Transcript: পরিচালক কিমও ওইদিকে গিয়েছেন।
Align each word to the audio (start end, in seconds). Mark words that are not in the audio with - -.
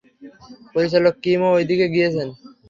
পরিচালক 0.73 1.15
কিমও 1.23 1.49
ওইদিকে 1.55 1.87
গিয়েছেন। 1.93 2.27